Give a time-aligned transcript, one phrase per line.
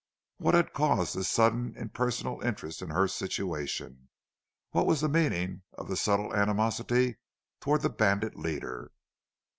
[0.37, 4.09] What had caused this sudden impersonal interest in her situation?
[4.71, 7.17] What was the meaning of the subtle animosity
[7.59, 8.89] toward the bandit leader?